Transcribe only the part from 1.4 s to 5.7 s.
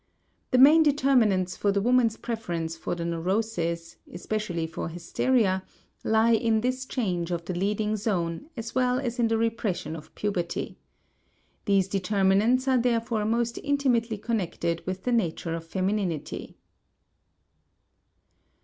for the woman's preference for the neuroses, especially for hysteria,